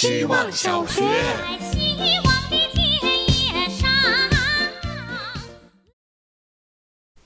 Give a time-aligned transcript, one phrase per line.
[0.00, 1.02] 希望小学。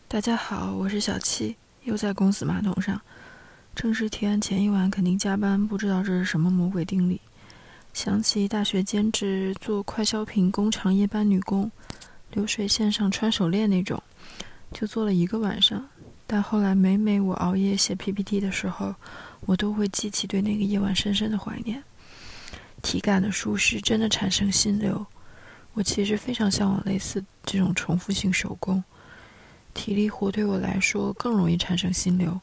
[0.08, 3.00] 大家好，我是小七，又在公司马桶上。
[3.76, 7.20] 正式提案前一晚肯定加班，不知道这是什么魔鬼定理。
[7.92, 11.70] 想起大学兼职做快消品工厂夜班女工，
[12.32, 14.02] 流水线上穿手链那种，
[14.72, 15.88] 就做了一个晚上。
[16.26, 18.96] 但后来每每我熬夜写 PPT 的时候，
[19.42, 21.80] 我都会记起对那个夜晚深深的怀念。
[22.84, 25.06] 体感的舒适真的产生心流。
[25.72, 28.84] 我其实非常向往类似这种重复性手工。
[29.72, 32.38] 体力活对我来说更容易产生心流，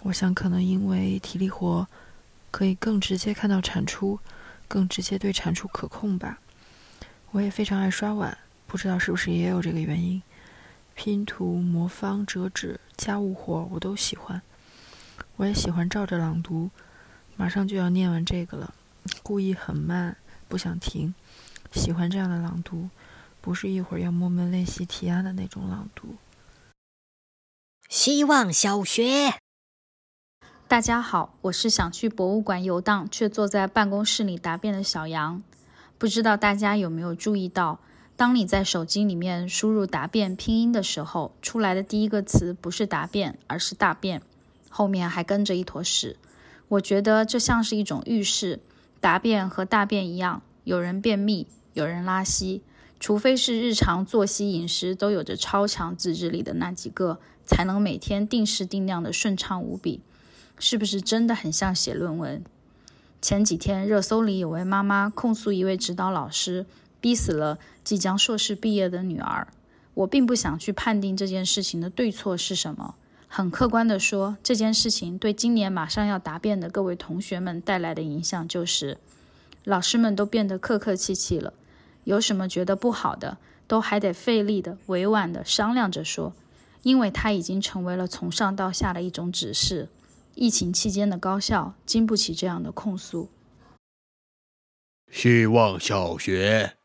[0.00, 1.86] 我想可能因为体力活
[2.50, 4.18] 可以更直接看到产出，
[4.66, 6.38] 更直接对产出可控吧。
[7.32, 8.36] 我也非常爱刷碗，
[8.66, 10.20] 不知道是不是也有这个原因。
[10.94, 14.40] 拼图、魔方、折纸、家务活我都喜欢。
[15.36, 16.70] 我也喜欢照着朗读，
[17.36, 18.74] 马上就要念完这个了，
[19.22, 20.16] 故意很慢，
[20.48, 21.14] 不想停。
[21.72, 22.88] 喜欢这样的朗读，
[23.40, 26.16] 不是一会儿要默默练习提案的那种朗读。
[27.88, 29.34] 希望小学，
[30.66, 35.42] 大家好，我是想去博物馆游荡却坐在办公室里答辩的小杨。
[35.98, 37.78] 不知道大家有没有注意到，
[38.16, 44.20] 当你在手机里面输入“答辩”拼音的时候，出来的第一个词不是“答辩”，而是“大便”，
[44.68, 46.16] 后面还跟着一坨屎。
[46.68, 48.58] 我觉得这像是一种预示，
[49.00, 52.62] 答辩和大便一样，有人便秘，有人拉稀，
[52.98, 57.20] 除非是日常作息饮食都有着超强自制力的那几个。
[57.48, 60.00] 才能每天定时定量的顺畅无比，
[60.58, 62.42] 是不是真的很像写论文？
[63.22, 66.66] 前几天热搜里有位妈妈控诉一位指导老师
[67.00, 69.46] 逼死了即将硕士毕业的女儿。
[69.94, 72.96] 我并不想去判定这件事情的对错是什么，
[73.36, 78.96] 很客观的说，这件事情对今年马上要答辩的各位同学们带来的影响就是，
[79.64, 81.52] 老师们都变得客客气气了，
[82.04, 86.32] 有什么觉得不好的，都还得费力的委婉的商量着说。
[86.82, 89.90] 因为它已经成为了从上到下的一种指示，
[90.34, 93.28] 疫情期间的高校经不起这样的控诉。
[95.12, 96.75] 希望小学，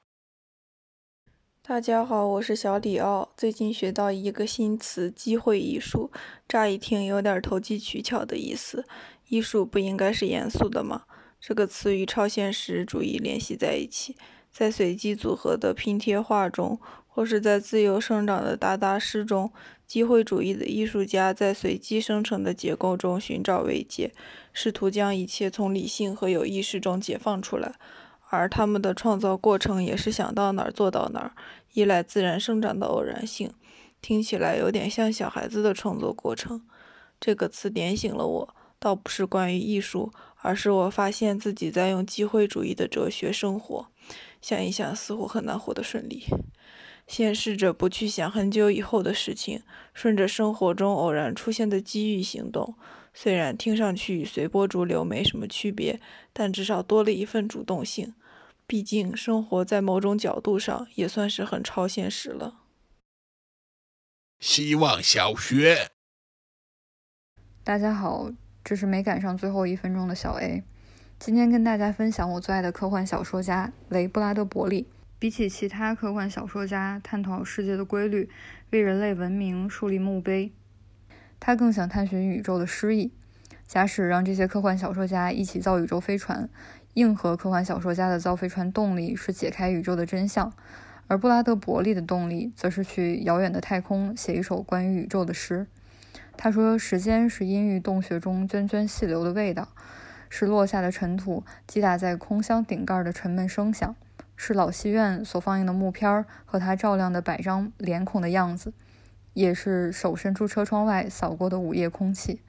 [1.64, 3.30] 大家好，我是小李奥。
[3.38, 6.10] 最近学到一个新词“机会艺术”，
[6.50, 8.84] 乍一听有点投机取巧的意思。
[9.28, 11.04] 艺术不应该是严肃的吗？
[11.40, 14.18] 这个词与超现实主义联系在一起，
[14.52, 19.52] 在随机组合的拼贴画中，或是在自由生长的达达诗中。
[19.86, 24.12] 机会主义的艺术家在随机生成的结构中寻找慰藉，
[24.52, 27.76] 试图将一切从理性和有意识中解放出来，
[28.32, 31.34] 而他们的创造过程也是想到哪儿做到哪儿，
[31.74, 33.52] 依赖自然生长的偶然性。
[34.02, 36.62] 听起来有点像小孩子的创作过程。
[37.20, 43.88] 这个词点醒了我，倒不是关于艺术，而是我发现自己在用机会主义的哲学生活。
[44.42, 46.24] 想一想，似乎很难活得顺利。
[47.08, 49.62] 先试着不去想很久以后的事情，
[49.94, 52.76] 顺着生活中偶然出现的机遇行动。
[53.14, 56.00] 虽然听上去与随波逐流没什么区别，
[56.32, 58.14] 但至少多了一份主动性。
[58.72, 62.62] 毕竟，生活在某种角度上也算是很超现实了。
[64.40, 65.90] 希望小学，
[67.66, 68.32] 大家好，
[68.64, 70.64] 这是没赶上最后一分钟的小 A，
[71.20, 74.88] 今天跟大家分享我最爱的科幻小说家雷布拉德·伯利。
[75.20, 78.30] 比起其他科幻小说家探讨世界的规律，
[78.70, 80.54] 为人类文明树立墓碑，
[81.42, 83.12] 他更想探寻宇宙的诗意。
[83.68, 86.50] 假使让这些科幻小说家一起造宇宙飞船，
[86.96, 90.52] 硬核科幻小说家的造飞船动力是解开宇宙的真相，
[91.08, 95.68] 而布拉德·伯利的动力则是去遥远的太空写一首关于宇宙的诗。
[96.36, 99.70] 他说：“时间是阴郁洞穴中涓涓细流的味道，
[100.30, 103.96] 是落下的尘土击打在空箱顶盖的沉闷声响。”
[104.36, 108.74] 是老戏院所放映的木片和他照亮的百张脸孔的样子，
[109.34, 112.42] 也是手伸出车窗外扫过的午夜空气。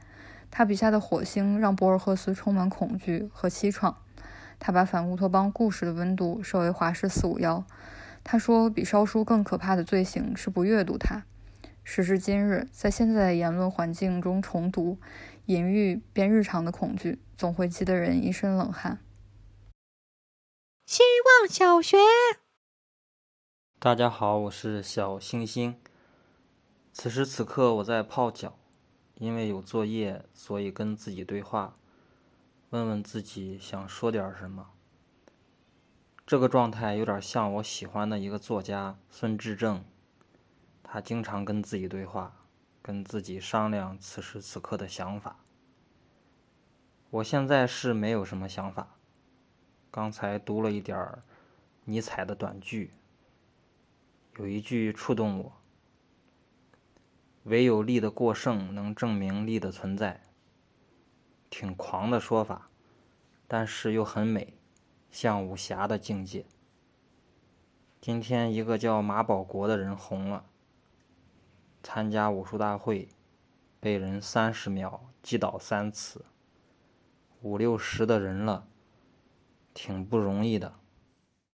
[0.50, 3.94] 他笔下的火星让博尔赫斯充满恐惧和凄怆。
[4.64, 7.66] 他把反乌托邦故事的温度设为华氏四五幺。
[8.22, 11.24] 他说，比烧书更可怕的罪行是不阅读它。
[11.82, 15.00] 时至今日，在现在的言论环境中重读、
[15.46, 19.00] 隐喻变日常的恐惧，总会激得人一身冷汗。
[20.86, 21.02] 希
[21.42, 21.96] 望小学，
[23.80, 25.74] 大家好，我是小星星。
[26.92, 28.56] 此时此刻我在泡脚，
[29.16, 31.74] 因为有作业，所以跟自己对话，
[32.72, 34.70] 问问自己想说点什么。
[36.26, 39.84] 这个状态有点像我喜欢的一个作家孙志正，
[40.82, 42.34] 他经常跟自己对话，
[42.80, 45.36] 跟自己商量此时此刻的想法。
[47.10, 48.96] 我现在是没有什么想法。
[49.90, 51.22] 刚才读了一点儿
[51.84, 52.94] 尼采的短句，
[54.38, 55.52] 有一句触动我：
[57.42, 60.22] 唯有力的过剩能证明力的存在。
[61.62, 62.68] 挺狂的说法，
[63.46, 64.54] 但是又很美，
[65.12, 66.44] 像武侠的境界。
[68.00, 70.44] 今天一个叫马保国的人红了，
[71.80, 73.08] 参加武术大会，
[73.78, 76.24] 被人三十秒击倒三次，
[77.42, 78.66] 五六十的人了，
[79.72, 80.74] 挺不容易的。